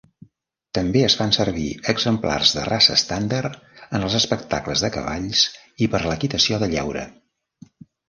També 0.77 1.03
es 1.09 1.15
fan 1.19 1.33
servir 1.37 1.65
exemplars 1.93 2.55
de 2.57 2.65
raça 2.71 2.97
estàndard 3.01 3.61
en 3.85 4.09
els 4.09 4.19
espectacles 4.23 4.87
de 4.87 4.93
cavalls 4.99 5.47
i 5.89 5.93
per 5.97 6.05
a 6.05 6.11
l'equitació 6.13 6.65
de 6.67 6.75
lleure. 6.77 7.11